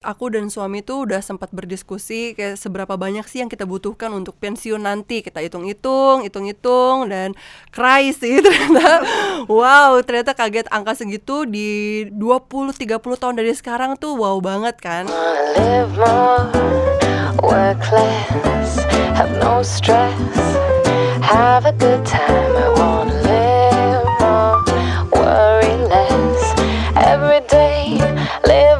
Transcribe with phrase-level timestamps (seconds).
[0.00, 4.32] Aku dan suami tuh udah sempat berdiskusi kayak seberapa banyak sih yang kita butuhkan untuk
[4.40, 5.20] pensiun nanti.
[5.20, 7.36] Kita hitung-hitung, hitung-hitung dan
[7.68, 9.04] cry sih ternyata.
[9.44, 15.04] Wow, ternyata kaget angka segitu di 20 30 tahun dari sekarang tuh wow banget kan.
[28.48, 28.79] Live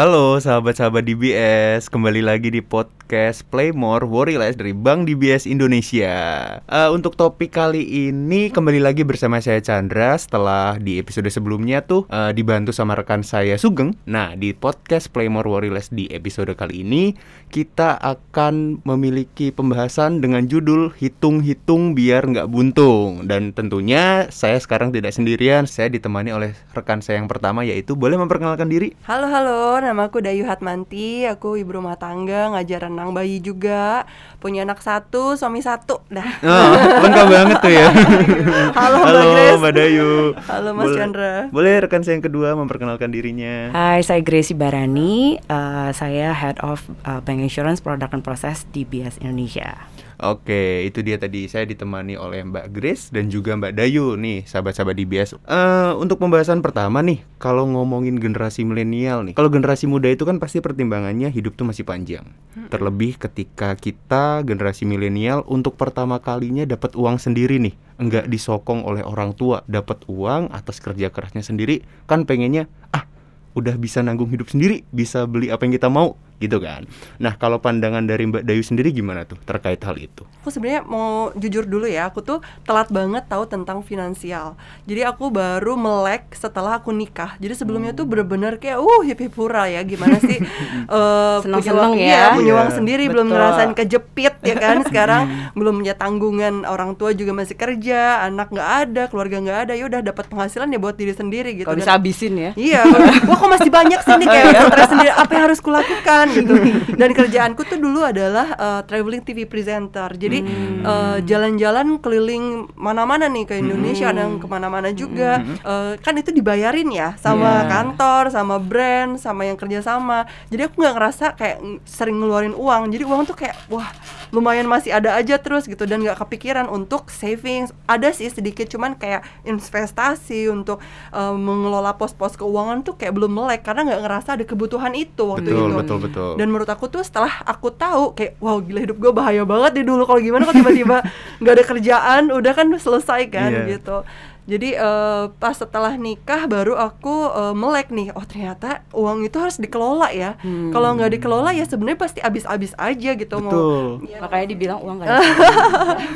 [0.00, 6.16] Halo sahabat-sahabat DBS, kembali lagi di podcast Play More Worry dari Bank DBS Indonesia.
[6.64, 12.08] Eh, untuk topik kali ini kembali lagi bersama saya Chandra setelah di episode sebelumnya tuh
[12.08, 13.92] eh, dibantu sama rekan saya Sugeng.
[14.08, 17.12] Nah di podcast Play More Worry di episode kali ini
[17.52, 25.12] kita akan memiliki pembahasan dengan judul hitung-hitung biar nggak buntung dan tentunya saya sekarang tidak
[25.12, 28.96] sendirian, saya ditemani oleh rekan saya yang pertama yaitu boleh memperkenalkan diri.
[29.04, 34.06] Halo halo, nama aku Dayu Hatmanti, aku ibu rumah tangga, ngajar renang bayi juga,
[34.38, 36.30] punya anak satu, suami satu, dah.
[36.46, 37.88] Oh, lengkap banget tuh ya.
[38.78, 39.58] Halo, Mbak Halo Grace.
[39.58, 40.10] Mbak Dayu.
[40.46, 41.34] Halo, Mas Boleh- Chandra.
[41.50, 43.74] Boleh rekan saya yang kedua memperkenalkan dirinya.
[43.74, 45.42] Hai, saya Gracie Barani.
[45.50, 49.90] Uh, saya Head of uh, Bank Insurance Product and Process di BS Indonesia.
[50.20, 54.92] Oke, itu dia tadi saya ditemani oleh Mbak Grace dan juga Mbak Dayu nih, sahabat-sahabat
[54.92, 55.40] DBS.
[55.48, 59.32] Eh untuk pembahasan pertama nih, kalau ngomongin generasi milenial nih.
[59.32, 62.28] Kalau generasi muda itu kan pasti pertimbangannya hidup tuh masih panjang.
[62.68, 69.00] Terlebih ketika kita generasi milenial untuk pertama kalinya dapat uang sendiri nih, enggak disokong oleh
[69.00, 73.08] orang tua, dapat uang atas kerja kerasnya sendiri, kan pengennya ah
[73.56, 76.88] udah bisa nanggung hidup sendiri, bisa beli apa yang kita mau, gitu kan.
[77.16, 80.24] Nah, kalau pandangan dari Mbak Dayu sendiri gimana tuh terkait hal itu?
[80.40, 84.56] Aku sebenarnya mau jujur dulu ya, aku tuh telat banget tahu tentang finansial.
[84.82, 87.36] Jadi aku baru melek setelah aku nikah.
[87.36, 90.40] Jadi sebelumnya tuh bener-bener kayak uh hip hip hura ya, gimana sih
[90.96, 92.08] eh, punya Seneng-seneng uang- ya.
[92.08, 92.76] iya, punya uang Iya.
[92.76, 93.36] sendiri belum Betul.
[93.36, 94.76] ngerasain kejepit ya kan.
[94.88, 99.72] Sekarang belum punya tanggungan orang tua juga masih kerja, anak nggak ada, keluarga nggak ada.
[99.74, 101.68] Ya udah dapat penghasilan ya buat diri sendiri gitu.
[101.68, 102.50] Kalau bisa habisin ya.
[102.56, 102.80] Iya,
[103.28, 105.12] wah kok masih banyak sih nih kayak stres sendiri.
[105.12, 106.54] Apa yang harus kulakukan gitu.
[106.92, 110.10] Dan kerjaanku tuh dulu adalah uh, traveling TV presenter.
[110.12, 110.42] Jadi
[110.82, 115.38] uh, jalan-jalan keliling mana-mana nih ke Indonesia ada yang ke mana-mana juga.
[115.60, 117.68] Uh, kan itu dibayarin ya sama Iya.
[117.68, 120.22] kantor, sama brand, sama yang kerja sama.
[120.48, 122.88] Jadi aku nggak ngerasa kayak ng- sering ngeluarin uang.
[122.88, 123.90] Jadi uang tuh kayak wah
[124.30, 127.74] lumayan masih ada aja terus gitu dan nggak kepikiran untuk savings.
[127.84, 130.78] Ada sih sedikit cuman kayak investasi untuk
[131.10, 135.48] uh, mengelola pos-pos keuangan tuh kayak belum melek karena nggak ngerasa ada kebutuhan itu waktu
[135.48, 135.76] betul, itu.
[135.76, 136.19] betul, betul.
[136.36, 139.84] Dan menurut aku tuh setelah aku tahu kayak wow gila hidup gue bahaya banget nih
[139.84, 140.98] dulu kalau gimana kok tiba-tiba
[141.40, 143.64] nggak ada kerjaan udah kan selesai kan Iya.
[143.72, 143.98] gitu.
[144.42, 149.54] Jadi eh, pas setelah nikah baru aku eh, melek nih oh ternyata uang itu harus
[149.56, 150.34] dikelola ya.
[150.36, 150.70] Hmm.
[150.70, 153.46] Kalau nggak dikelola ya sebenarnya pasti habis-habis aja gitu mau.
[153.46, 153.84] betul.
[154.18, 155.22] Makanya dibilang uang gak ada.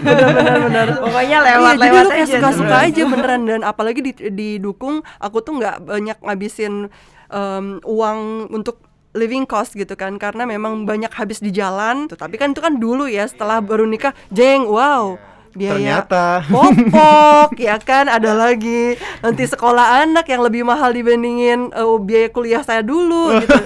[0.00, 0.86] Benar-benar.
[1.00, 2.32] Pokoknya Iya, lewat-lewat lu kayak aja.
[2.32, 6.88] suka-suka aja beneran dan apalagi di- didukung aku tuh nggak banyak ngabisin
[7.28, 8.18] em, uang
[8.50, 8.80] untuk
[9.12, 12.06] living cost gitu kan karena memang banyak habis di jalan.
[12.06, 15.18] Tuh tapi kan itu kan dulu ya setelah baru nikah jeng wow
[15.50, 16.46] biaya Ternyata.
[16.46, 18.06] popok ya kan?
[18.06, 23.58] Ada lagi nanti sekolah anak yang lebih mahal dibandingin eh, biaya kuliah saya dulu gitu.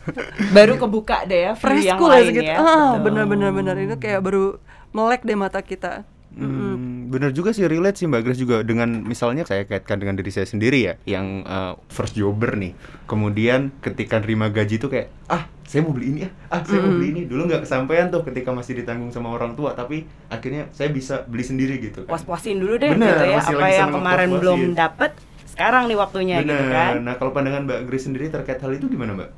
[0.56, 2.54] Baru kebuka deh ya fresh yang school ya lain ya.
[2.60, 4.62] ah bener-bener bener itu kayak baru
[4.94, 9.46] melek deh mata kita Hmm, bener juga sih relate sih Mbak Grace juga dengan misalnya
[9.46, 12.74] saya kaitkan dengan diri saya sendiri ya yang uh, first jobber nih
[13.04, 16.90] kemudian ketika nerima gaji tuh kayak ah saya mau beli ini ya ah saya mau
[16.92, 20.90] beli ini dulu nggak kesampaian tuh ketika masih ditanggung sama orang tua tapi akhirnya saya
[20.90, 23.36] bisa beli sendiri gitu kan Puas-puasin dulu deh Bener, gitu ya.
[23.38, 24.40] masih Apa lagi yang kemarin puas-puasin.
[24.42, 25.10] belum dapet
[25.46, 26.70] sekarang nih waktunya gitu Bener.
[26.70, 26.92] kan.
[27.00, 29.30] nah kalau pandangan Mbak Grace sendiri terkait hal itu gimana Mbak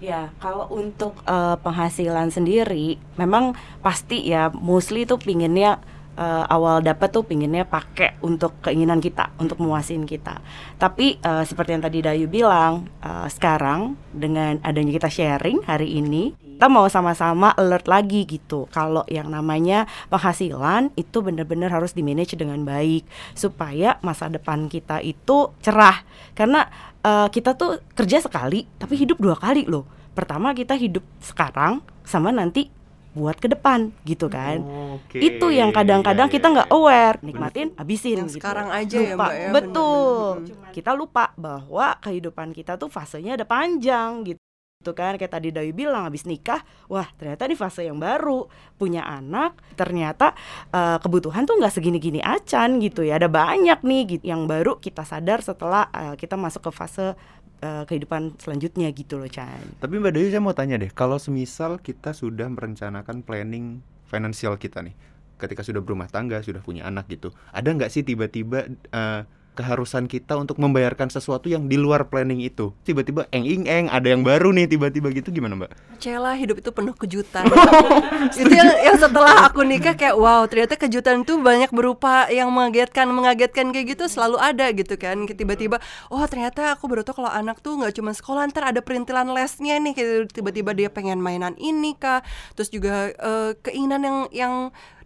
[0.00, 3.52] Ya, kalau untuk eh, penghasilan sendiri, memang
[3.84, 5.76] pasti ya, mostly tuh pinginnya
[6.20, 10.44] eh, awal dapat tuh pinginnya pakai untuk keinginan kita, untuk memuasin kita.
[10.76, 16.36] Tapi eh, seperti yang tadi Dayu bilang, eh, sekarang dengan adanya kita sharing hari ini,
[16.60, 18.68] kita mau sama-sama alert lagi gitu.
[18.68, 25.00] Kalau yang namanya penghasilan itu benar-benar harus di manage dengan baik supaya masa depan kita
[25.00, 26.04] itu cerah.
[26.36, 26.68] Karena
[27.00, 29.88] eh, kita tuh kerja sekali tapi hidup dua kali loh.
[30.12, 32.68] Pertama kita hidup sekarang sama nanti
[33.10, 34.62] buat ke depan gitu kan.
[34.62, 35.18] Oke.
[35.18, 36.76] Itu yang kadang-kadang Iya, kita iya, nggak iya.
[36.78, 38.36] aware, nikmatin, habisin Yang gitu.
[38.38, 39.26] sekarang aja ya, lupa.
[39.26, 40.32] Mbak, ya, Betul.
[40.46, 40.72] bener-bener.
[40.74, 44.40] Kita lupa bahwa kehidupan kita tuh fasenya ada panjang gitu.
[44.80, 48.48] Tuh kan kayak tadi Dayu bilang habis nikah, wah ternyata di fase yang baru
[48.80, 50.32] punya anak, ternyata
[50.72, 53.20] eh, kebutuhan tuh nggak segini-gini acan gitu ya.
[53.20, 57.12] Ada banyak nih gitu, yang baru kita sadar setelah eh, kita masuk ke fase
[57.60, 59.84] eh, kehidupan selanjutnya gitu loh Chan.
[59.84, 64.80] Tapi Mbak Dayu saya mau tanya deh, kalau semisal kita sudah merencanakan planning finansial kita
[64.80, 64.96] nih,
[65.36, 69.28] ketika sudah berumah tangga, sudah punya anak gitu, ada nggak sih tiba-tiba eh,
[69.60, 72.72] keharusan kita untuk membayarkan sesuatu yang di luar planning itu?
[72.88, 76.00] Tiba-tiba eng ing eng, ada yang baru nih tiba-tiba gitu gimana Mbak?
[76.00, 77.44] Percayalah hidup itu penuh kejutan.
[78.40, 83.12] itu yang, yang setelah aku nikah kayak wow ternyata kejutan itu banyak berupa yang mengagetkan
[83.12, 85.28] mengagetkan kayak gitu selalu ada gitu kan.
[85.28, 85.76] Tiba-tiba
[86.08, 89.76] oh ternyata aku baru tahu kalau anak tuh nggak cuma sekolah ntar ada perintilan lesnya
[89.76, 92.24] nih kayak tiba-tiba dia pengen mainan ini kah.
[92.56, 94.54] Terus juga eh, keinginan yang yang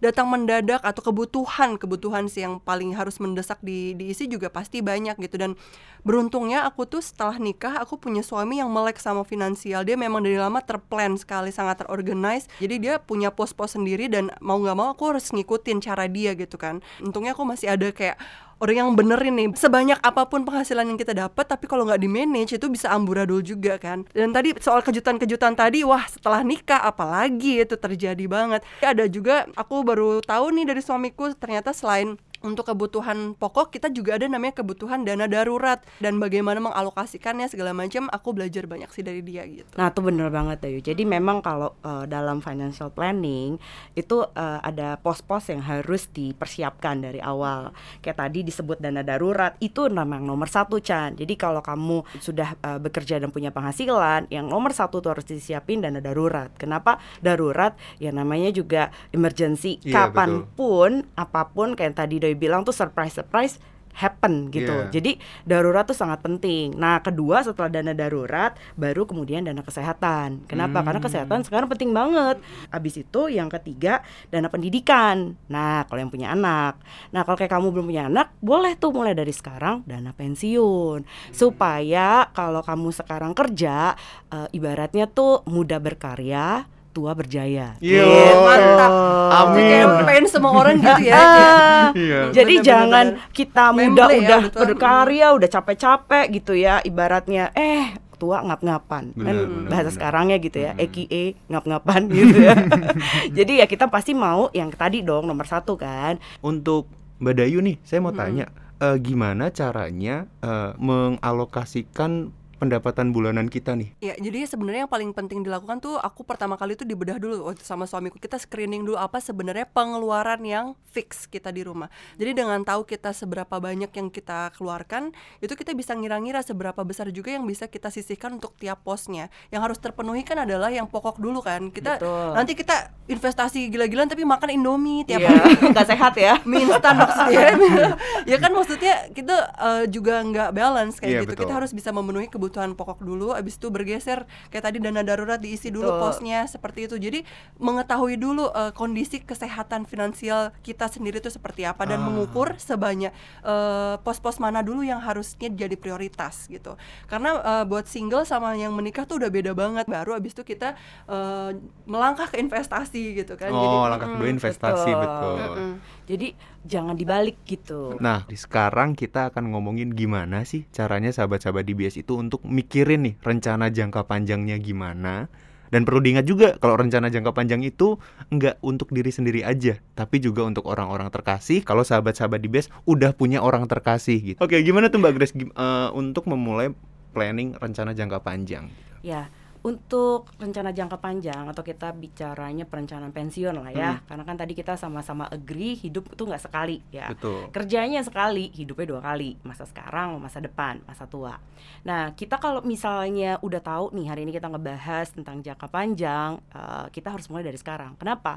[0.05, 5.17] datang mendadak atau kebutuhan kebutuhan sih yang paling harus mendesak di diisi juga pasti banyak
[5.17, 5.41] gitu.
[5.41, 5.57] Dan
[6.05, 9.81] beruntungnya aku tuh setelah nikah aku punya suami yang melek sama finansial.
[9.89, 12.45] Dia memang dari lama terplan sekali sangat terorganize.
[12.61, 16.61] Jadi dia punya pos-pos sendiri dan mau nggak mau aku harus ngikutin cara dia gitu
[16.61, 16.85] kan.
[17.01, 18.21] Untungnya aku masih ada kayak
[18.61, 19.49] orang yang benerin nih.
[19.55, 23.41] Sebanyak apa pun penghasilan yang kita dapat tapi kalau nggak di manage itu bisa amburadul
[23.41, 24.07] juga kan?
[24.13, 28.67] Dan tadi soal kejutan-kejutan tadi wah setelah nikah apalagi itu terjadi banget.
[28.85, 34.21] Ada juga aku baru tahu nih dari suamiku ternyata selain untuk kebutuhan pokok kita juga
[34.21, 39.25] ada namanya kebutuhan dana darurat dan bagaimana mengalokasikannya segala macam aku belajar banyak sih dari
[39.25, 40.79] dia gitu Nah, itu bener banget Dayu.
[40.85, 43.57] Jadi memang kalau eh, dalam financial planning
[43.97, 47.73] itu eh, ada pos-pos yang harus dipersiapkan dari awal.
[48.05, 51.17] Kayak tadi disebut dana darurat itu memang nomor satu Chan.
[51.17, 55.83] Jadi kalau kamu sudah eh, bekerja dan punya penghasilan, yang nomor satu tuh harus disiapin
[55.83, 56.53] dana darurat.
[56.61, 57.75] Kenapa darurat?
[57.99, 59.81] Ya namanya juga emergency.
[59.83, 63.57] Iya, Kapan pun, apa pun kayak tadi Bilang tuh surprise surprise
[63.95, 64.75] happen gitu.
[64.75, 64.91] Iya.
[64.91, 66.75] Jadi darurat tuh sangat penting.
[66.75, 70.51] Nah, kedua setelah dana darurat baru kemudian dana kesehatan.
[70.51, 70.83] Kenapa?
[70.83, 71.07] Karena Hmm.
[71.07, 72.43] kesehatan sekarang penting banget.
[72.75, 74.03] Habis itu yang ketiga
[74.35, 75.39] dana pendidikan.
[75.47, 76.75] Nah, kalau yang punya anak.
[77.15, 81.07] Nah, kalau kayak kamu belum punya anak, boleh tuh mulai dari sekarang dana pensiun.
[81.31, 83.95] Supaya kalau kamu sekarang kerja
[84.35, 87.75] eh, ibaratnya tuh muda berkarya, tua berjaya.
[87.77, 88.39] Yo, Gitu.
[88.41, 88.93] mantap.
[89.35, 89.87] Amin.
[90.01, 92.21] Pengen semua orang gitu ya Ah, Iya.
[92.33, 94.61] Jadi jangan kita muda Memble ya, udah betul.
[94.65, 99.97] berkarya, udah capek-capek gitu ya, ibaratnya eh tua ngap-ngapan kan Bener, bener, bahasa bener.
[99.99, 100.85] sekarangnya gitu ya, Mm-mm.
[100.87, 102.55] EKE ngap-ngapan gitu ya.
[103.37, 106.17] Jadi ya kita pasti mau yang tadi dong nomor satu kan.
[106.41, 106.87] Untuk
[107.17, 108.23] Mbak Dayu nih, saya mau Mm-mm.
[108.23, 108.47] tanya,
[108.79, 112.31] eh, gimana caranya eh, mengalokasikan
[112.65, 113.93] pendapatan bulanan kita nih?
[114.01, 117.85] Ya, jadi sebenarnya yang paling penting dilakukan tuh aku pertama kali tuh dibedah dulu sama
[117.85, 121.93] suamiku kita screening dulu apa sebenarnya pengeluaran yang fix kita di rumah.
[122.17, 125.13] Jadi dengan tahu kita seberapa banyak yang kita keluarkan,
[125.43, 129.27] itu kita bisa ngira-ngira seberapa besar juga yang bisa kita sisihkan untuk tiap posnya.
[129.51, 131.69] Yang harus terpenuhi kan adalah yang pokok dulu kan.
[131.69, 132.31] Kita Betul.
[132.33, 135.53] nanti kita investasi gila-gilaan tapi makan Indomie tiap Iya, hari.
[135.75, 136.35] nggak sehat ya.
[136.49, 137.47] mie instan maksudnya
[138.31, 141.43] ya kan maksudnya kita eh, juga nggak balance kayak Iya, gitu betul.
[141.51, 145.75] kita harus bisa memenuhi kebutuhan pokok dulu abis itu bergeser kayak tadi dana darurat diisi
[145.75, 146.01] dulu Betul.
[146.01, 147.27] posnya seperti itu jadi
[147.59, 152.07] mengetahui dulu eh, kondisi kesehatan finansial kita sendiri itu seperti apa dan Ah.
[152.07, 153.11] mengukur sebanyak
[153.43, 156.77] eh, pos-pos mana dulu yang harusnya jadi prioritas gitu
[157.09, 160.77] karena eh, buat single sama yang menikah tuh udah beda banget baru abis itu kita
[161.09, 161.51] eh,
[161.89, 165.35] melangkah ke investasi gitu kan oh, langkah mm, kedua investasi betul.
[165.35, 165.57] betul.
[165.57, 165.75] mm-mm.
[166.05, 166.29] Jadi
[166.65, 168.01] jangan dibalik gitu.
[168.01, 173.15] Nah, di sekarang kita akan ngomongin gimana sih caranya sahabat-sahabat DBS itu untuk mikirin nih
[173.21, 175.29] rencana jangka panjangnya gimana.
[175.73, 177.99] Dan perlu diingat juga kalau rencana jangka panjang itu
[178.31, 181.67] nggak untuk diri sendiri aja, tapi juga untuk orang-orang terkasih.
[181.67, 184.39] Kalau sahabat-sahabat DBS udah punya orang terkasih gitu.
[184.39, 186.71] Oke, gimana tuh Mbak Grace eh, untuk memulai
[187.11, 188.71] planning rencana jangka panjang?
[189.03, 189.29] Ya,
[189.65, 193.91] untuk rencana jangka panjang atau kita bicaranya perencanaan pensiun lah ya.
[193.97, 194.05] Hmm.
[194.05, 197.09] Karena kan tadi kita sama-sama agree hidup itu nggak sekali ya.
[197.09, 197.49] Betul.
[197.49, 201.41] Kerjanya sekali, hidupnya dua kali, masa sekarang, masa depan, masa tua.
[201.81, 206.87] Nah, kita kalau misalnya udah tahu nih hari ini kita ngebahas tentang jangka panjang, eh,
[206.93, 207.97] kita harus mulai dari sekarang.
[207.97, 208.37] Kenapa?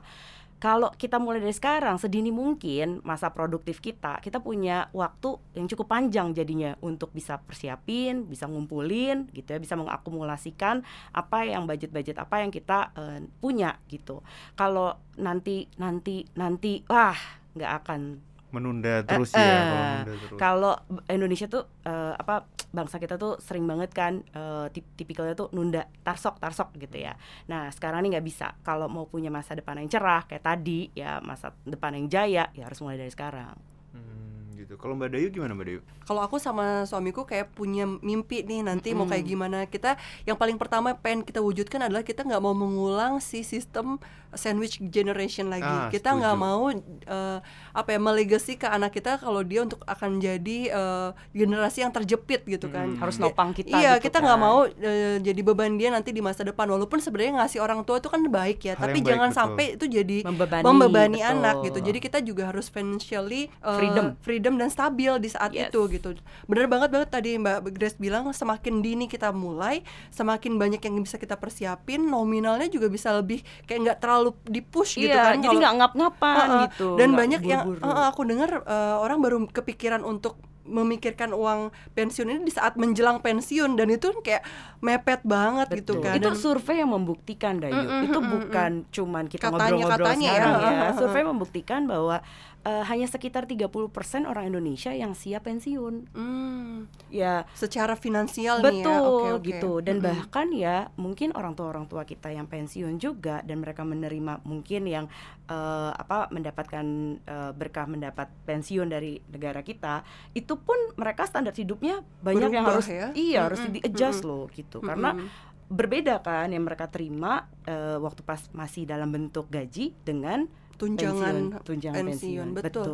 [0.57, 5.85] Kalau kita mulai dari sekarang, sedini mungkin masa produktif kita, kita punya waktu yang cukup
[5.93, 10.81] panjang jadinya untuk bisa persiapin, bisa ngumpulin, gitu ya, bisa mengakumulasikan
[11.13, 14.25] apa yang budget-budget apa yang kita eh, punya gitu.
[14.57, 17.17] Kalau nanti, nanti, nanti, wah
[17.53, 18.01] nggak akan
[18.47, 19.59] Menunda terus Eh, ya, eh.
[19.59, 20.39] kalau menunda terus.
[20.39, 20.73] kalau
[21.07, 22.35] Indonesia tuh eh, apa
[22.67, 27.19] bangsa kita tuh sering banget kan eh, tip- tipikalnya tuh nunda tarsok tarsok gitu ya.
[27.45, 28.55] Nah sekarang ini nggak bisa.
[28.61, 32.63] Kalau mau punya masa depan yang cerah kayak tadi ya masa depan yang jaya ya
[32.63, 33.55] harus mulai dari sekarang.
[33.91, 34.73] Hmm, gitu gitu.
[34.75, 35.79] Kalau Mbak Dayu gimana Mbak Dayu?
[36.01, 40.55] Kalau aku sama suamiku kayak punya mimpi nih nanti mau kayak gimana kita yang paling
[40.55, 43.99] pertama pengen kita wujudkan adalah kita nggak mau mengulang si sistem
[44.37, 45.65] sandwich generation lagi.
[45.65, 47.37] Ah, kita nggak mau eh,
[47.73, 52.45] apa ya melegasi ke anak kita kalau dia untuk akan jadi eh, generasi yang terjepit
[52.45, 52.95] gitu kan.
[52.95, 54.45] Harus I- nopang kita Iya, gitu kita nggak kan.
[54.45, 56.65] mau eh, jadi beban dia nanti di masa depan.
[56.67, 59.39] Walaupun sebenarnya ngasih orang tua itu kan baik ya, Hal tapi baik, jangan betul.
[59.39, 61.31] sampai itu jadi Membebani, membebani betul.
[61.33, 61.79] anak gitu.
[61.81, 64.05] Jadi kita juga harus financially eh, Freedom.
[64.21, 65.69] freedom dan stabil di saat Yes.
[65.69, 66.13] itu gitu.
[66.45, 71.15] Bener banget banget tadi Mbak Grace bilang semakin dini kita mulai, semakin banyak yang bisa
[71.15, 75.39] kita persiapin, nominalnya juga bisa lebih kayak nggak terlalu dipush gitu iya kan.
[75.39, 76.61] jadi nggak ngap-ngapan Heeh.
[76.65, 80.35] gitu Dan banyak yang heeh, aku dengar eh, orang baru kepikiran untuk
[80.67, 81.59] memikirkan uang
[81.93, 84.43] pensiun ini di saat menjelang pensiun dan itu kayak
[84.79, 86.03] mepet banget gitu Betul.
[86.03, 86.13] kan.
[86.13, 87.71] Itu Dan- survei yang membuktikan Dayu.
[87.73, 90.35] Mm-mm, itu mm-mm, bukan cuman kita Katanya- ngobrol-ngobrol katanya ya.
[90.35, 90.87] sekarang ya.
[90.93, 92.19] Survei membuktikan bahwa
[92.63, 93.75] eh, hanya sekitar 30%
[94.23, 96.13] orang Indonesia yang siap pensiun.
[96.13, 98.87] Hmm, Ya, secara finansial nih ya.
[98.87, 99.43] betul Oke, oke.
[99.45, 99.71] gitu.
[99.79, 100.07] Dan Mm-mm.
[100.07, 105.05] bahkan ya mungkin orang tua-orang tua kita yang pensiun juga dan mereka menerima mungkin yang
[105.47, 106.85] eh, apa mendapatkan
[107.23, 112.77] eh, berkah mendapat pensiun dari negara kita, itu pun mereka standar hidupnya banyak yang Berubah
[112.77, 113.07] harus ya.
[113.15, 114.29] iya harus Mm-mm, di-adjust mm-mm.
[114.29, 114.77] loh gitu.
[114.83, 115.27] Karena Mm-mm.
[115.67, 120.47] berbeda kan yang mereka terima eh, waktu pas masih dalam bentuk gaji dengan
[120.77, 122.87] tunjangan pensiun, tunjangan pensiun, pensiun, betul.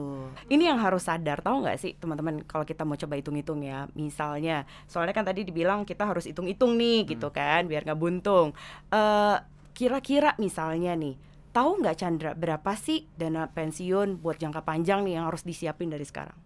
[0.47, 4.63] Ini yang harus sadar, tahu nggak sih teman-teman kalau kita mau coba hitung-hitung ya, misalnya,
[4.87, 8.55] soalnya kan tadi dibilang kita harus hitung-hitung nih gitu kan, biar nggak buntung.
[8.89, 9.37] Eh,
[9.73, 11.17] Kira-kira misalnya nih,
[11.49, 16.05] tahu nggak Chandra berapa sih dana pensiun buat jangka panjang nih yang harus disiapin dari
[16.05, 16.37] sekarang?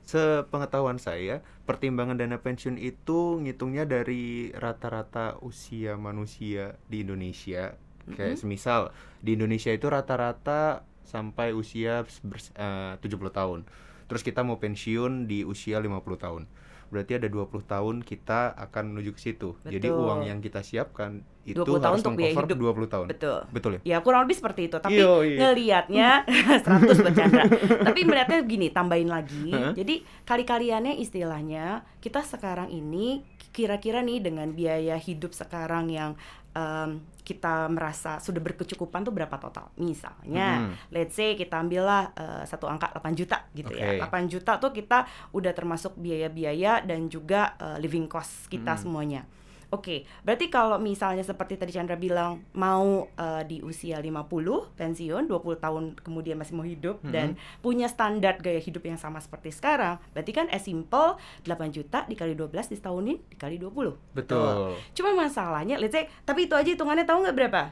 [0.00, 7.76] Sepengetahuan saya, pertimbangan dana pensiun itu ngitungnya dari rata-rata usia manusia di Indonesia.
[8.14, 12.06] Kayak semisal di Indonesia itu rata-rata sampai usia
[12.54, 13.02] eh, 70
[13.34, 13.60] tahun.
[14.06, 16.46] Terus kita mau pensiun di usia 50 tahun.
[16.86, 19.58] Berarti ada 20 tahun kita akan menuju ke situ.
[19.66, 20.06] Jadi Betul.
[20.06, 22.58] uang yang kita siapkan itu 20 tahun harus untuk biaya hidup.
[22.58, 23.06] 20 tahun.
[23.10, 23.38] Betul.
[23.50, 23.80] Betul ya?
[23.82, 26.22] Ya kurang lebih seperti itu, tapi ngelihatnya
[26.62, 27.44] 100 buat Chandra.
[27.90, 29.50] tapi melihatnya gini, tambahin lagi.
[29.50, 36.14] Jadi kali-kaliannya istilahnya kita sekarang ini kira-kira nih dengan biaya hidup sekarang yang
[36.56, 39.68] em, kita merasa sudah berkecukupan tuh berapa total?
[39.76, 40.72] Misalnya, Hmm.
[40.88, 43.92] let's say kita ambillah eh, satu angka 8 juta gitu ya.
[43.92, 44.00] Oke.
[44.00, 48.80] 8 juta tuh kita udah termasuk biaya-biaya dan juga eh, living cost kita Hmm.
[48.80, 49.22] semuanya.
[49.66, 54.30] Oke, berarti kalau misalnya seperti tadi Chandra bilang mau eh, di usia 50
[54.72, 57.10] pensiun, 20 tahun kemudian masih mau hidup Mhm.
[57.10, 62.06] dan punya standar gaya hidup yang sama seperti sekarang, berarti kan as simple 8 juta
[62.06, 63.98] dikali 12 ditahunin dikali 20.
[64.14, 64.78] Betul.
[64.94, 67.62] Cuma masalahnya, let's say, tapi itu aja hitungannya tahu nggak berapa?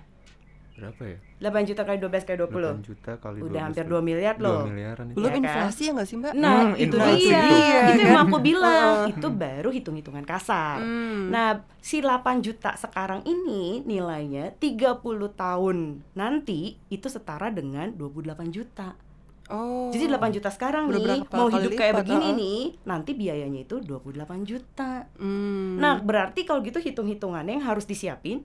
[0.74, 1.18] Berapa ya?
[1.40, 2.50] 8 juta kali 12 kali 20.
[2.50, 3.92] 8 juta kali Udah 12 hampir tuh.
[3.94, 4.60] 2 miliar loh.
[4.60, 5.14] 2 miliaran itu.
[5.14, 5.42] Belum Ya kan?
[5.44, 6.32] inflasi ya nggak sih Mbak?
[6.34, 7.14] Nah, Hmm, itu dia.
[7.14, 7.40] Iya,
[7.86, 8.24] itu yang kan?
[8.24, 8.96] aku bilang.
[9.06, 10.78] Itu baru hitung-hitungan kasar.
[10.78, 11.30] Hmm.
[11.30, 14.98] Nah, si 8 juta sekarang ini nilainya 30
[15.32, 15.76] tahun
[16.12, 18.98] nanti itu setara dengan 28 juta.
[19.46, 19.92] Oh.
[19.92, 22.34] Jadi 8 juta sekarang Udah nih berapa mau hidup kayak lipat, begini heeh.
[22.34, 24.10] nih, nanti biayanya itu 28
[24.42, 25.06] juta.
[25.14, 25.76] Hmm.
[25.76, 28.42] Nah, berarti kalau gitu hitung-hitungannya yang harus disiapin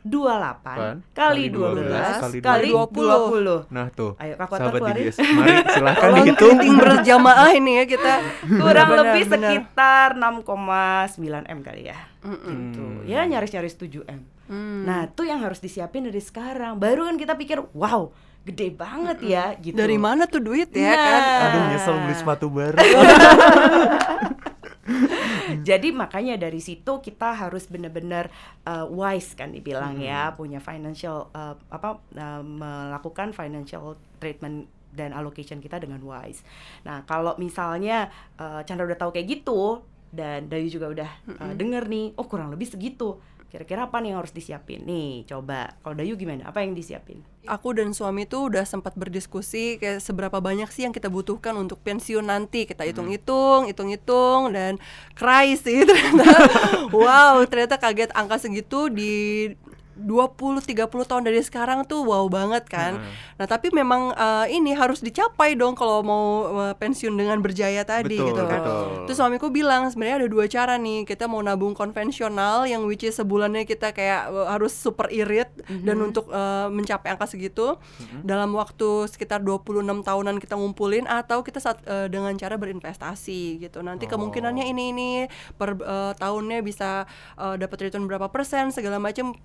[0.00, 3.68] 28 Pan, kali kali 12 12 kali kali 20.
[3.68, 5.04] Nah tuh, Ayo Kak Kuatar sahabat keluarin.
[5.04, 6.56] DBS, mari silahkan dihitung.
[6.80, 8.12] berjamaah ini ya kita.
[8.46, 9.50] Kurang Benar, lebih benar.
[9.50, 11.98] sekitar 6,9 M kali ya.
[12.20, 12.54] Mm-mm.
[12.70, 12.80] Gitu.
[12.80, 13.02] Hmm.
[13.04, 14.20] Ya nyaris-nyaris 7 M.
[14.48, 14.82] Hmm.
[14.82, 16.78] Nah, itu yang harus disiapin dari sekarang.
[16.78, 18.08] Baru kan kita pikir, wow,
[18.42, 19.76] gede banget ya gitu.
[19.76, 21.04] dari mana tuh duit ya Nah.
[21.04, 21.22] kan?
[21.44, 22.80] Aduh nyesel beli sepatu baru.
[25.68, 28.32] Jadi makanya dari situ kita harus benar-benar
[28.64, 30.04] uh, wise kan dibilang Hmm.
[30.04, 36.42] ya, punya financial uh, apa uh, melakukan financial treatment dan allocation kita dengan wise.
[36.84, 38.08] Nah, kalau misalnya
[38.40, 42.48] uh, Chandra udah tahu kayak gitu dan Dayu juga udah uh, denger nih, oh kurang
[42.48, 43.20] lebih segitu.
[43.48, 44.84] Kira-kira apa nih yang harus disiapin?
[44.84, 45.72] Nih, coba.
[45.80, 46.52] Kalau Dayu gimana?
[46.52, 47.24] Apa yang disiapin?
[47.48, 51.80] Aku dan suami tuh udah sempat berdiskusi kayak seberapa banyak sih yang kita butuhkan untuk
[51.80, 52.68] pensiun nanti.
[52.68, 54.76] Kita hitung-hitung, hitung-hitung dan
[55.16, 56.28] cry sih ternyata.
[56.92, 59.12] wow, ternyata kaget angka segitu di
[59.98, 62.96] 20 30 tahun dari sekarang tuh wow banget kan.
[62.96, 63.36] Heeh.
[63.36, 66.24] Nah, tapi memang eh, ini harus dicapai dong kalau mau
[66.62, 68.60] eh, pensiun dengan berjaya tadi Betul, gitu kan.
[68.62, 68.82] betul.
[69.06, 71.02] Terus suamiku bilang sebenarnya ada dua cara nih.
[71.02, 75.98] Kita mau nabung konvensional yang which is sebulannya kita kayak eh, harus super irit dan
[75.98, 77.74] untuk eh, mencapai angka segitu
[78.22, 83.80] dalam waktu sekitar 26 tahunan kita ngumpulin atau kita saat eh, dengan cara berinvestasi gitu.
[83.80, 84.16] Nanti Oh.
[84.16, 85.10] kemungkinannya ini ini
[85.54, 87.04] per eh, tahunnya bisa
[87.36, 89.36] eh, dapat return berapa persen segala macam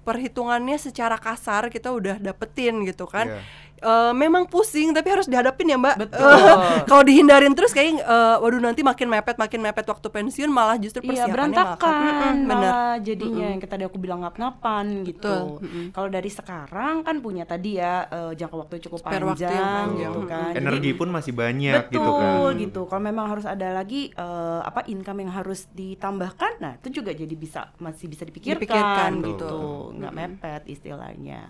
[0.44, 3.32] perhitungannya secara kasar kita udah dapetin gitu kan.
[3.32, 3.40] Iya.
[3.84, 6.24] Eh, memang pusing tapi harus dihadapin ya mbak Betul.
[6.24, 6.56] Eh,
[6.90, 11.00] kalau dihindarin terus kayak eh, waduh nanti makin mepet makin mepet waktu pensiun malah justru
[11.00, 15.20] Iya persiapannya berantakan malah- Mm-mm, bener malah jadinya yang tadi aku bilang ngap-ngapan gitu.
[15.20, 15.86] Betul, mm-mm.
[15.92, 19.68] Kalau dari sekarang kan punya tadi ya eh, jangka waktu cukup Spare waktu panjang, yang
[19.68, 20.44] panjang, gitu kan.
[20.48, 22.54] Jadi- Energi pun masih banyak betul gitu kan.
[22.58, 22.82] gitu.
[22.86, 27.34] Kalau memang harus ada lagi eh, apa income yang harus ditambahkan, nah itu juga jadi
[27.34, 29.98] bisa masih bisa dipikirkan, Dipikirkan, gitu, betul.
[29.98, 31.42] nggak mepet istilahnya.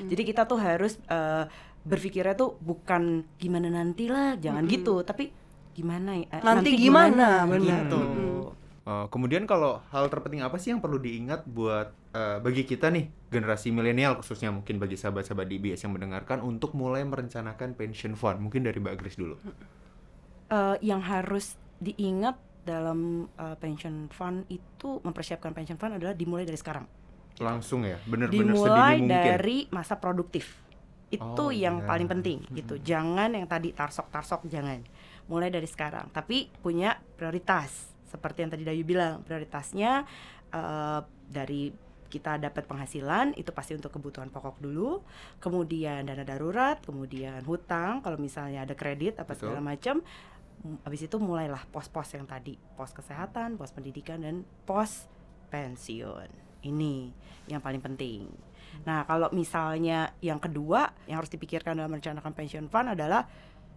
[0.00, 1.44] Jadi kita tuh harus eh,
[1.86, 5.30] berpikirnya tuh bukan gimana nanti lah, jangan gitu, tapi
[5.70, 6.26] gimana ya?
[6.34, 7.86] eh, Nanti gimana, benar.
[7.86, 8.00] gitu.
[8.86, 13.10] Uh, kemudian kalau hal terpenting apa sih yang perlu diingat buat uh, bagi kita nih
[13.34, 18.62] generasi milenial khususnya mungkin bagi sahabat-sahabat DBS yang mendengarkan untuk mulai merencanakan pension fund mungkin
[18.62, 19.34] dari Mbak Grace dulu.
[20.46, 26.54] Eh, yang harus diingat dalam eh, pension fund itu mempersiapkan pension fund adalah dimulai dari
[26.54, 26.86] sekarang.
[27.42, 29.10] Langsung ya, bener-bener dimulai sedini mungkin.
[29.10, 30.54] dari masa produktif
[31.06, 31.86] itu Oh, yang iya.
[31.86, 32.82] paling penting gitu.
[32.82, 34.82] Jangan yang tadi tarsok tarsok jangan.
[35.30, 36.10] Mulai dari sekarang.
[36.10, 37.94] Tapi punya prioritas.
[38.06, 40.02] Seperti yang tadi Dayu bilang prioritasnya
[40.50, 41.70] eh, dari
[42.06, 45.02] kita dapat penghasilan itu pasti untuk kebutuhan pokok dulu.
[45.38, 49.50] Kemudian dana darurat kemudian hutang kalau misalnya ada kredit apa Betul.
[49.50, 50.02] segala macam
[50.82, 52.58] habis itu mulailah pos-pos yang tadi.
[52.74, 55.06] Pos kesehatan pos pendidikan dan pos
[55.54, 56.30] pensiun.
[56.66, 57.14] Ini
[57.46, 58.26] yang paling penting
[58.82, 63.26] nah kalau misalnya yang kedua yang harus dipikirkan dalam merencanakan pension fund adalah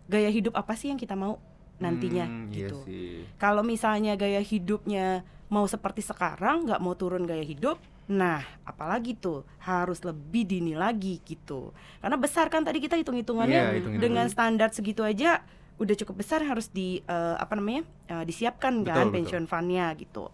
[0.05, 1.37] gaya hidup apa sih yang kita mau
[1.75, 3.23] nantinya Hmm, iya gitu sih.
[3.35, 9.41] kalau misalnya gaya hidupnya mau seperti sekarang nggak mau turun gaya hidup nah apalagi tuh
[9.59, 11.69] harus lebih dini lagi gitu
[11.99, 14.01] karena besar kan tadi kita hitung hitungannya Iya, hitung-hitungan.
[14.01, 15.45] dengan standar segitu aja
[15.77, 19.15] udah cukup besar harus di eh, apa namanya eh, disiapkan Betul, kan betul.
[19.15, 20.27] pensiun fundnya gitu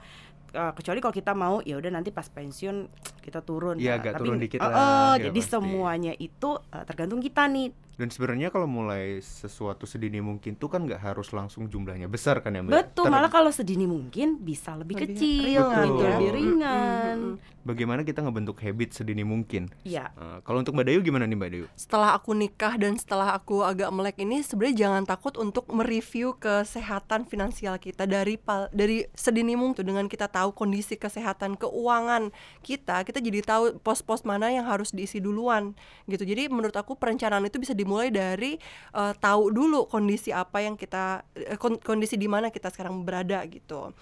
[0.56, 2.88] Eh, kecuali kalau kita mau ya udah nanti pas pensiun
[3.20, 5.52] kita turun Iya, Nah, agak tapi turun dikit eh, lah, eh, ya jadi pasti.
[5.52, 10.84] semuanya itu eh, tergantung kita nih Dan sebenarnya kalau mulai sesuatu sedini mungkin tuh kan
[10.84, 12.72] nggak harus langsung jumlahnya besar kan ya Mbak?
[12.74, 16.10] betul Ter- malah kalau sedini mungkin bisa lebih, Lebih kecil real kan gitu ya.
[16.12, 17.20] lebih ringan
[17.62, 19.72] Bagaimana kita ngebentuk habit sedini mungkin?
[19.82, 21.66] Iya Uh, kalau untuk Mbak Dayu gimana nih Mbak Dayu?
[21.76, 27.26] setelah aku nikah dan setelah aku agak melek ini sebenarnya jangan takut untuk mereview kesehatan
[27.26, 32.30] finansial kita dari pal- dari sedini mungkin dengan kita tahu kondisi kesehatan keuangan
[32.62, 35.74] kita kita jadi tahu pos-pos mana yang harus diisi duluan
[36.06, 38.58] gitu jadi menurut aku perencanaan itu bisa dimulai dari
[38.98, 41.22] eh, tahu dulu kondisi apa yang kita
[41.62, 43.94] kon- kondisi di mana kita sekarang berada gitu.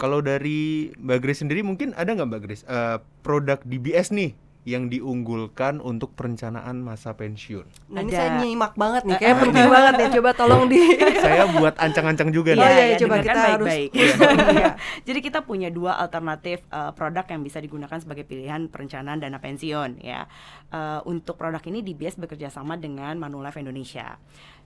[0.00, 4.86] Kalau dari Mbak Grace sendiri mungkin ada nggak Mbak Grace uh, produk DBS nih yang
[4.86, 7.66] diunggulkan untuk perencanaan masa pensiun?
[7.90, 10.78] nah ini saya nyimak banget nih kayak penting banget nih coba tolong di
[11.24, 12.66] Saya buat ancang-ancang juga Oh, nih.
[12.68, 13.90] iya, iya, coba dengarkan kita harus- baik-baik.
[14.52, 14.70] Iya.
[15.02, 19.98] Jadi kita punya dua alternatif eh, produk yang bisa digunakan sebagai pilihan perencanaan dana pensiun
[19.98, 20.26] ya.
[20.68, 24.18] Eh, untuk produk ini DBS bekerja sama dengan Manulife Indonesia.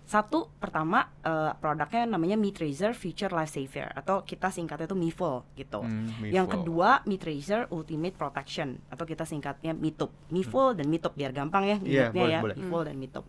[0.07, 5.83] Satu pertama eh, produknya namanya MeTracer Future Life Saver atau kita singkatnya itu MIFO gitu.
[5.83, 10.31] Hmm, Yang kedua MeTracer Ultimate Protection atau kita singkatnya MITUP.
[10.31, 11.77] MIFO dan MITUP biar gampang ya.
[11.83, 12.41] Iya, ingatnya boleh, ya.
[12.47, 12.55] boleh.
[12.55, 13.25] MIFO dan MITUP.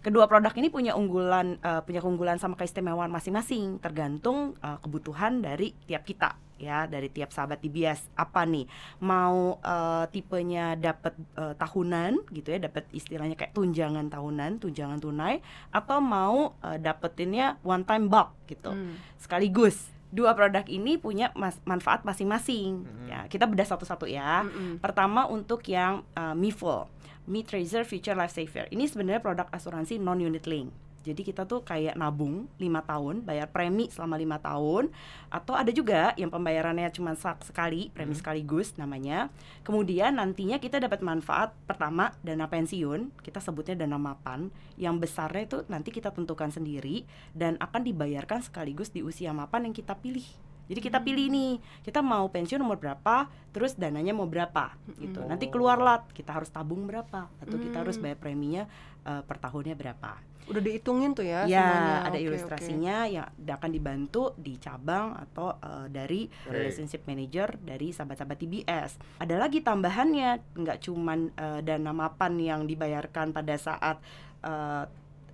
[0.00, 5.76] Kedua produk ini punya unggulan eh, punya keunggulan sama keistimewaan masing-masing tergantung eh, kebutuhan dari
[5.84, 12.28] tiap kita ya dari tiap sahabat DBS apa nih mau eh, tipenya dapat eh, tahunan
[12.30, 18.06] gitu ya dapat istilahnya kayak tunjangan tahunan tunjangan tunai atau mau eh, dapetinnya one time
[18.06, 18.94] bulk gitu Hmm.
[19.16, 24.76] sekaligus dua produk ini punya mas- manfaat masing-masing ya kita bedah satu-satu ya Mm-mm.
[24.78, 26.84] Pertama untuk yang uh, MIFO,
[27.24, 28.68] Me Tracer Future Life Saver.
[28.68, 30.68] Ini sebenarnya produk asuransi non unit link.
[31.02, 34.94] Jadi kita tuh kayak nabung 5 tahun, bayar premi selama lima tahun
[35.28, 39.28] atau ada juga yang pembayarannya cuma sekali, premi sekaligus namanya.
[39.66, 45.58] Kemudian nantinya kita dapat manfaat pertama dana pensiun, kita sebutnya dana mapan yang besarnya itu
[45.66, 47.02] nanti kita tentukan sendiri
[47.34, 50.51] dan akan dibayarkan sekaligus di usia mapan yang kita pilih.
[50.66, 55.20] Jadi kita pilih nih, kita mau pensiun umur berapa, terus dananya mau berapa gitu.
[55.26, 58.64] Nanti keluarlah kita harus tabung berapa atau kita harus bayar preminya
[59.02, 60.12] eh, per tahunnya berapa.
[60.42, 61.96] udah dihitungin tuh ya, Ya, semuanya.
[62.02, 68.38] ada Oke, ilustrasinya yang akan dibantu di cabang atau eh, dari relationship manager dari sahabat-sahabat
[68.42, 68.90] TBS.
[69.22, 74.02] Ada lagi tambahannya, nggak cuman eh, dana mapan yang dibayarkan pada saat
[74.42, 74.84] eh,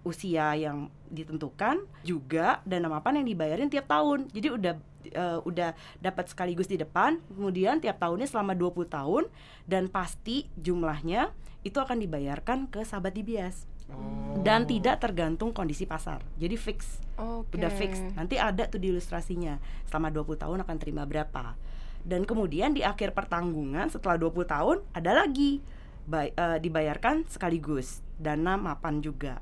[0.03, 4.29] usia yang ditentukan, juga dana mapan yang dibayarin tiap tahun.
[4.31, 4.75] Jadi udah
[5.09, 9.25] eh, udah dapat sekaligus di depan, kemudian tiap tahunnya selama 20 tahun
[9.65, 11.33] dan pasti jumlahnya
[11.63, 14.37] itu akan dibayarkan ke sahabat DBS Oh.
[14.45, 16.21] dan tidak tergantung kondisi pasar.
[16.37, 17.57] Jadi fix, Oke.
[17.57, 18.05] udah fix.
[18.13, 19.57] Nanti ada tuh di ilustrasinya.
[19.89, 21.57] Selama 20 tahun akan terima berapa.
[22.05, 25.65] Dan kemudian di akhir pertanggungan setelah 20 tahun ada lagi
[26.05, 28.05] bay- eh, dibayarkan sekaligus.
[28.19, 29.41] dana mapan juga.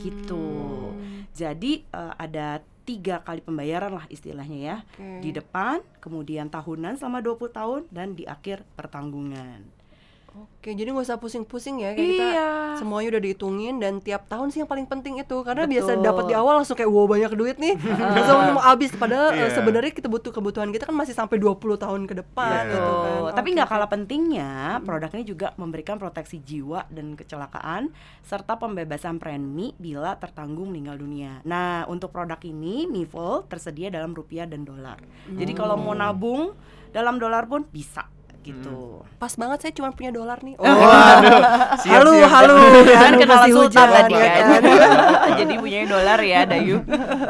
[0.00, 0.46] Gitu.
[1.34, 4.76] Jadi eh, ada tiga kali pembayaran lah istilahnya ya.
[4.96, 5.26] Oke.
[5.26, 9.75] Di depan, kemudian tahunan selama 20 tahun dan di akhir pertanggungan.
[10.36, 12.48] Oke, jadi nggak usah pusing-pusing ya kayak kita Iya.
[12.76, 15.72] semuanya udah dihitungin dan tiap tahun sih yang paling penting itu karena Betul.
[15.72, 17.72] biasa dapat di awal langsung kayak wow banyak duit nih
[18.12, 19.54] langsung mau habis padahal eh, Iya.
[19.54, 22.68] sebenarnya kita butuh kebutuhan kita kan masih sampai 20 tahun ke depan Iya.
[22.68, 23.12] gitu kan.
[23.16, 23.72] Tuh, tapi nggak oke.
[23.72, 24.50] kalah pentingnya,
[24.82, 31.40] produk ini juga memberikan proteksi jiwa dan kecelakaan serta pembebasan premi bila tertanggung meninggal dunia.
[31.42, 35.00] Nah, untuk produk ini Mifol tersedia dalam rupiah dan dolar.
[35.28, 36.52] Jadi kalau mau nabung
[36.90, 38.04] dalam dolar pun bisa
[38.46, 39.02] gitu.
[39.18, 40.54] Pas banget saya cuma punya dolar nih.
[40.62, 40.70] Oh,
[41.82, 42.58] Siap, halu, siap, halu.
[43.02, 44.60] kan kenalan Sultan tadi ya kan.
[44.62, 44.62] kan?
[45.42, 46.78] Jadi punya dolar ya Dayu.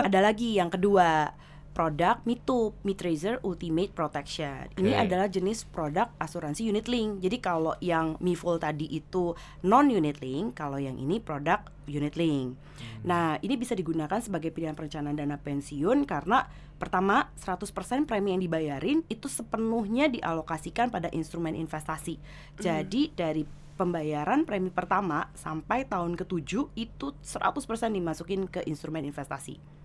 [0.05, 1.33] Ada lagi yang kedua
[1.77, 4.73] produk Mitup Mitrazer Ultimate Protection.
[4.81, 5.03] Ini Oke.
[5.05, 7.21] adalah jenis produk asuransi unit link.
[7.21, 12.57] Jadi kalau yang Mifol tadi itu non unit link, kalau yang ini produk unit link.
[13.05, 16.49] Nah, ini bisa digunakan sebagai pilihan perencanaan dana pensiun karena
[16.81, 22.17] pertama 100% premi yang dibayarin itu sepenuhnya dialokasikan pada instrumen investasi.
[22.57, 23.45] Jadi dari
[23.77, 29.77] pembayaran premi pertama sampai tahun ke-7 itu 100% dimasukin ke instrumen investasi.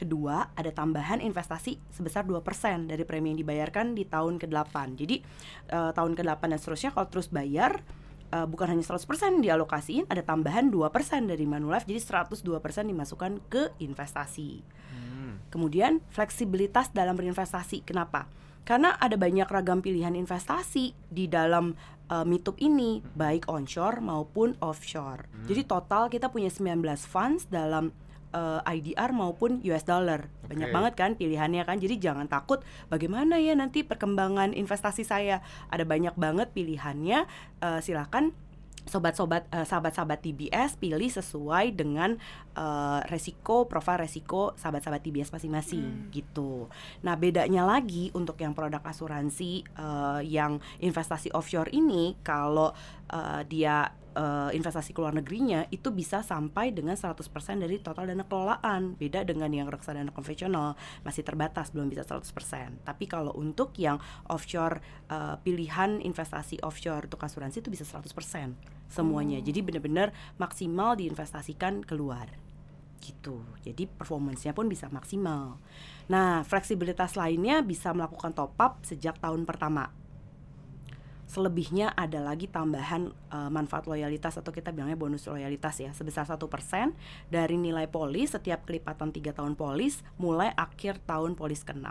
[0.00, 2.40] Kedua, ada tambahan investasi sebesar 2%
[2.88, 4.96] dari premi yang dibayarkan di tahun ke-8.
[4.96, 5.20] Jadi
[5.68, 7.84] eh, tahun ke-8 dan seterusnya kalau terus bayar
[8.32, 10.88] eh, bukan hanya 100% dialokasiin, ada tambahan 2%
[11.28, 12.40] dari Manulife jadi 102%
[12.88, 14.80] dimasukkan ke investasi.
[15.50, 17.82] Kemudian fleksibilitas dalam berinvestasi.
[17.82, 18.30] Kenapa?
[18.62, 21.74] Karena ada banyak ragam pilihan investasi di dalam
[22.06, 25.26] uh, Mitup ini, baik onshore maupun offshore.
[25.50, 27.90] Jadi total kita punya 19 funds dalam
[28.34, 30.30] uh, IDR maupun US dollar.
[30.46, 30.74] Banyak Oke.
[30.74, 31.78] banget kan pilihannya kan.
[31.78, 35.42] Jadi jangan takut bagaimana ya nanti perkembangan investasi saya.
[35.70, 37.26] Ada banyak banget pilihannya.
[37.62, 38.34] Uh, silakan
[38.88, 42.16] sobat-sobat eh, sahabat-sahabat TBS pilih sesuai dengan
[42.56, 46.70] eh, resiko profil resiko sahabat-sahabat TBS masing-masing gitu.
[47.04, 52.72] Nah bedanya lagi untuk yang produk asuransi eh, yang investasi offshore ini kalau
[53.10, 57.20] eh, dia eh, investasi ke luar negerinya itu bisa sampai dengan 100%
[57.58, 58.94] dari total dana kelolaan.
[58.98, 60.74] Beda dengan yang reksadana konvensional
[61.06, 62.86] masih terbatas belum bisa 100%.
[62.86, 63.98] Tapi kalau untuk yang
[64.30, 69.38] offshore eh, pilihan investasi offshore untuk asuransi itu bisa 100% semuanya.
[69.38, 72.26] Jadi benar-benar maksimal diinvestasikan keluar.
[73.00, 73.40] Gitu.
[73.64, 75.56] Jadi performance-nya pun bisa maksimal.
[76.12, 79.88] Nah, fleksibilitas lainnya bisa melakukan top up sejak tahun pertama.
[81.30, 86.50] Selebihnya ada lagi tambahan eh, manfaat loyalitas atau kita bilangnya bonus loyalitas ya sebesar satu
[86.50, 86.98] persen
[87.30, 91.86] dari nilai polis setiap kelipatan tiga tahun polis mulai akhir tahun polis ke-6.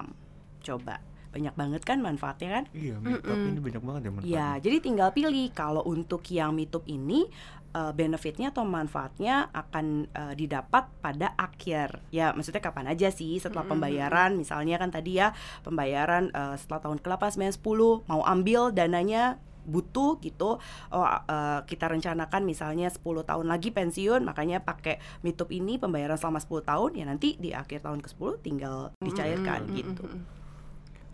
[0.59, 2.63] Coba banyak banget kan manfaatnya kan?
[2.73, 4.35] Iya, makeup ini banyak banget ya manfaatnya.
[4.37, 7.29] Ya, jadi tinggal pilih kalau untuk yang Mitup ini
[7.73, 12.01] eh, benefitnya atau manfaatnya akan eh, didapat pada akhir.
[12.09, 16.99] Ya, maksudnya kapan aja sih setelah pembayaran, misalnya kan tadi ya pembayaran eh, setelah tahun
[16.99, 19.37] ke-8, 9, 10 mau ambil dananya
[19.69, 20.57] butuh gitu
[20.89, 26.41] oh eh, kita rencanakan misalnya 10 tahun lagi pensiun makanya pakai mitup ini pembayaran selama
[26.41, 30.09] 10 tahun ya nanti di akhir tahun ke-10 tinggal dicairkan gitu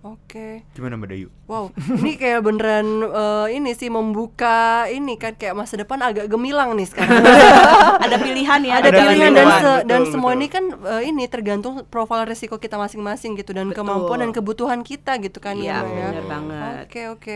[0.05, 0.61] Oke.
[0.71, 1.27] Gimana Mbak Dayu?
[1.45, 6.73] Wow, ini kayak beneran eh, ini sih membuka ini kan kayak masa depan agak gemilang
[6.73, 7.25] nih sekarang.
[8.05, 10.37] ada pilihan ya ada Ada pilihan dan pilihan, se- dan betul, semua betul.
[10.37, 10.63] ini kan
[10.93, 13.81] eh, ini tergantung profil resiko kita masing-masing gitu dan Betul.
[13.81, 16.05] kemampuan dan kebutuhan kita gitu kan Iya, ya, Mbak ya.
[16.07, 16.73] bener banget.
[16.85, 17.35] Oke, oke.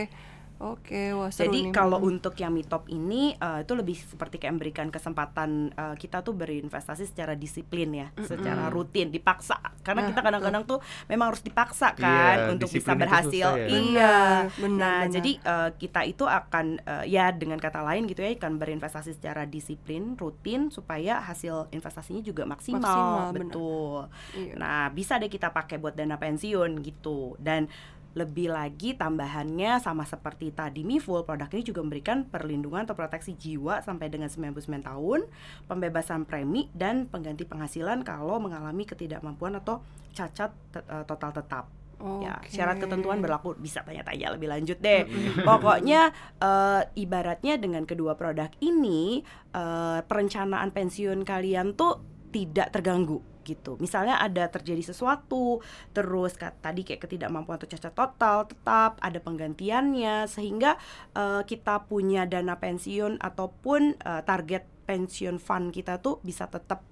[0.60, 1.72] Oke, wah seru nih.
[1.72, 6.20] Jadi kalau untuk yang mitop ini eh, itu lebih seperti kayak memberikan kesempatan eh, kita
[6.20, 9.56] tuh berinvestasi secara disiplin ya, secara rutin, dipaksa.
[9.80, 13.48] Karena Nah, kita kadang-kadang tuh memang harus dipaksa Iya, kan untuk bisa berhasil.
[13.48, 13.66] susah ya.
[13.72, 13.80] Iya.
[13.80, 15.14] Benar, benar, nah, benar.
[15.16, 19.48] jadi eh, kita itu akan eh, ya dengan kata lain gitu ya akan berinvestasi secara
[19.48, 22.84] disiplin, rutin supaya hasil investasinya juga maksimal.
[22.84, 23.48] Maksimal, benar.
[23.48, 24.00] Betul.
[24.36, 24.52] Iya.
[24.60, 27.40] Nah, bisa deh kita pakai buat dana pensiun gitu.
[27.40, 27.64] Dan
[28.10, 33.86] lebih lagi tambahannya sama seperti tadi Miful, produk ini juga memberikan perlindungan atau proteksi jiwa
[33.86, 35.30] sampai dengan 99 tahun,
[35.70, 39.78] pembebasan premi dan pengganti penghasilan kalau mengalami ketidakmampuan atau
[40.10, 41.66] cacat te- eh, total tetap.
[42.00, 42.48] Ya, Oke.
[42.48, 45.04] syarat ketentuan berlaku bisa tanya-tanya lebih lanjut deh.
[45.48, 49.20] Pokoknya eh, ibaratnya dengan kedua produk ini
[49.54, 52.00] eh, perencanaan pensiun kalian tuh
[52.34, 53.20] tidak terganggu
[53.50, 53.74] gitu.
[53.82, 55.58] Misalnya ada terjadi sesuatu,
[55.90, 60.78] terus tadi kayak ketidakmampuan atau cacat total tetap ada penggantiannya sehingga
[61.12, 66.82] eh, kita punya dana pensiun ataupun eh, target pensiun fund kita tuh bisa tetap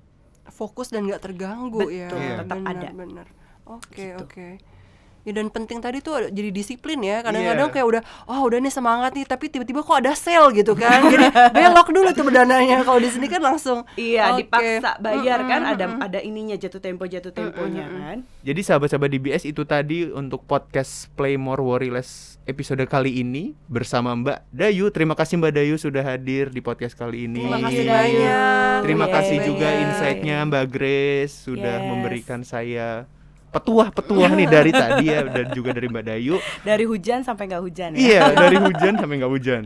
[0.49, 2.09] fokus dan nggak terganggu ya.
[2.09, 2.37] Betul, Iya.
[2.41, 2.89] tetap Benar, ada.
[2.91, 3.27] Benar.
[3.69, 4.17] Oke, Gitu.
[4.25, 4.49] oke.
[5.23, 7.21] Ya dan penting tadi tuh jadi disiplin ya.
[7.21, 7.75] Kadang-kadang Iya.
[7.75, 11.07] kayak udah oh udah nih semangat nih tapi tiba-tiba kok ada sale gitu kan.
[11.07, 12.81] jadi belok dulu tuh dananya.
[12.81, 14.39] Kalau di sini kan langsung Iya, oke.
[14.43, 18.17] dipaksa bayar Mm-mm, kan ada ada ininya jatuh tempo jatuh temponya kan.
[18.41, 24.15] Jadi sahabat-sahabat DBS itu tadi untuk podcast Play More Worry Less episode kali ini bersama
[24.15, 24.89] Mbak Dayu.
[24.89, 27.43] Terima kasih Mbak Dayu sudah hadir di podcast kali ini.
[27.43, 27.93] Terima kasih Iya.
[27.93, 28.79] banyak.
[28.81, 29.15] Terima Yeay.
[29.15, 29.83] kasih juga banyak.
[29.85, 31.87] insight-nya Mbak Grace sudah Yes.
[31.87, 33.05] memberikan saya
[33.49, 36.37] petuah-petuah nih dari tadi ya dan juga dari Mbak Dayu.
[36.65, 37.99] Dari hujan sampai nggak hujan ya.
[37.99, 39.63] Iya, dari hujan sampai nggak hujan.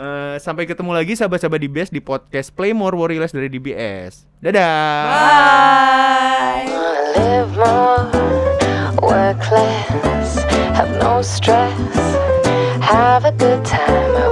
[0.00, 4.24] Eh, sampai ketemu lagi sahabat-sahabat DBS di podcast Play More Worry Less dari DBS.
[4.40, 5.04] Dadah.
[5.12, 6.64] Bye.
[6.72, 8.08] Wanna live more,
[9.04, 10.40] work less,
[10.72, 11.76] have no stress,
[12.80, 14.29] have a good time.